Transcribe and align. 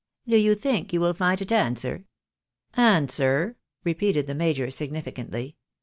Do 0.27 0.35
you 0.35 0.55
think 0.55 0.93
you 0.93 0.99
will 0.99 1.13
find 1.13 1.39
it 1.43 1.51
answer?"" 1.51 2.05
Answer?" 2.73 3.55
repeated 3.83 4.25
the 4.25 4.33
major, 4.33 4.71
significantly. 4.71 5.57